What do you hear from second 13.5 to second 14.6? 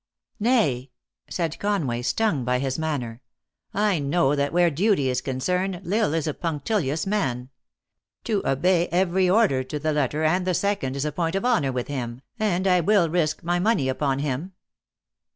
money upon him."